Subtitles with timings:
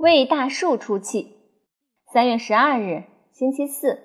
[0.00, 1.36] 为大树出气。
[2.10, 4.00] 三月十二日，星期四，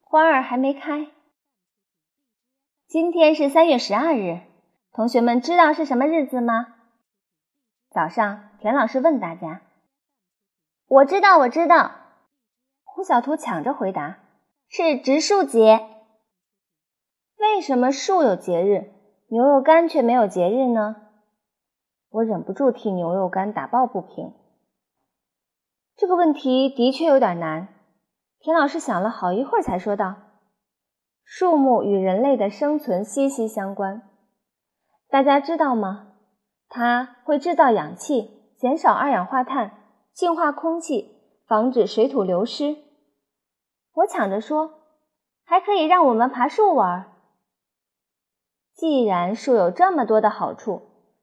[0.00, 1.06] 花儿还没开。
[2.88, 4.40] 今天是三月十二日，
[4.90, 6.74] 同学们知道是什么日子吗？
[7.90, 9.62] 早上，田老师问大家
[10.90, 11.92] ：“我知道，我知道。”
[12.82, 14.18] 胡小图抢着回答
[14.68, 15.86] ：“是植树节。”
[17.38, 18.90] 为什么树有节日，
[19.28, 20.96] 牛肉干却没有节日呢？
[22.08, 24.34] 我忍不住替牛肉干打抱不平。
[26.00, 27.68] 这个问题的确有点难。
[28.38, 30.14] 田老师想了好一会儿，才说道
[31.24, 34.08] ：“树木与人类的生存息息相关，
[35.10, 36.14] 大家知道吗？
[36.70, 39.72] 它会制造氧气，减少二氧化碳，
[40.14, 42.78] 净化空气，防止水土流失。”
[43.92, 44.84] 我抢着说
[45.44, 47.12] ：“还可以让我们爬树玩。”
[48.72, 50.80] 既然树有这么多的好处，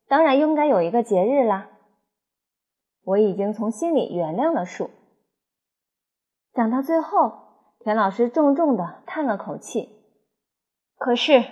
[0.07, 1.71] 当然应该有一个节日啦。
[3.07, 4.89] 我已经从心里原谅了树。
[6.53, 7.31] 讲到最后，
[7.79, 10.03] 田老师重重的叹了口气。
[10.97, 11.45] 可是，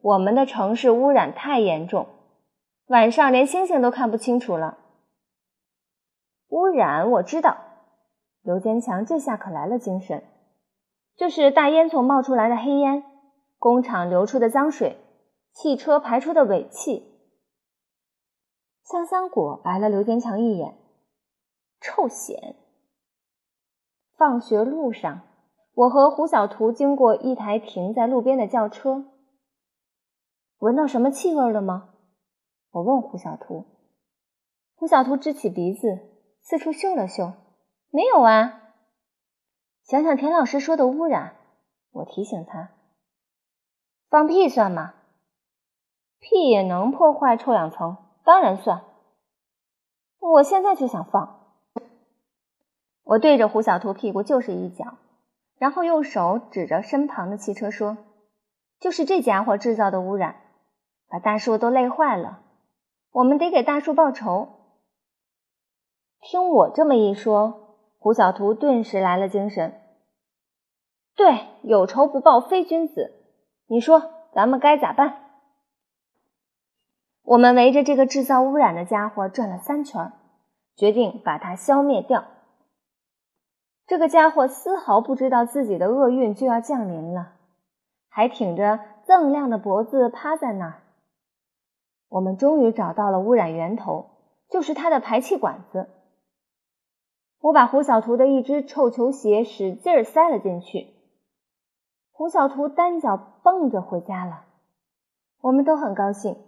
[0.00, 2.06] 我们的城市污染太严重，
[2.86, 4.78] 晚上连星星都看不清楚了。
[6.50, 7.56] 污染我知道，
[8.42, 10.22] 刘坚强这下可来了精神，
[11.16, 13.02] 就是大烟囱冒出来的黑烟，
[13.58, 14.96] 工厂流出的脏水，
[15.50, 17.02] 汽车排出的尾气。
[18.84, 20.83] 香香果白了刘坚强一眼。
[21.84, 22.56] 臭显！
[24.16, 25.20] 放学路上，
[25.74, 29.04] 我和胡小图经过一台停在路边的轿车，
[30.60, 31.90] 闻到什么气味了吗？
[32.70, 33.66] 我问胡小图。
[34.76, 36.00] 胡小图支起鼻子，
[36.40, 37.34] 四处嗅了嗅，
[37.90, 38.62] 没有啊。
[39.82, 41.36] 想想田老师说的污染，
[41.90, 42.70] 我提醒他：
[44.08, 44.94] 放屁算吗？
[46.18, 48.84] 屁也能破坏臭氧层，当然算。
[50.18, 51.43] 我现在就想放。
[53.04, 54.94] 我对着胡小图屁股就是一脚，
[55.58, 57.98] 然后用手指着身旁的汽车说
[58.80, 60.36] ：“就是这家伙制造的污染，
[61.08, 62.40] 把大树都累坏了。
[63.12, 64.48] 我们得给大树报仇。”
[66.20, 69.80] 听我这么一说，胡小图顿时来了精神。
[71.14, 73.12] 对，有仇不报非君子。
[73.66, 75.20] 你说咱们该咋办？
[77.22, 80.12] 我们围着这个制造污染的家伙转了三圈，
[80.74, 82.24] 决定把它消灭掉。
[83.86, 87.32] 这个家伙丝毫不知道自己的厄运就要降临了，
[88.08, 90.82] 还挺着锃亮的脖子趴在那儿。
[92.08, 94.06] 我们终于找到了污染源头，
[94.48, 95.88] 就是它的排气管子。
[97.40, 100.88] 我把胡小图的一只臭球鞋使劲塞了进去，
[102.10, 104.44] 胡小图单脚蹦着回家了。
[105.42, 106.38] 我们都很高兴，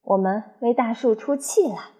[0.00, 1.90] 我们为大树出气了。